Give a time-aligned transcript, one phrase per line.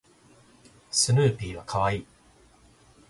[0.89, 2.05] スヌーピーは可愛い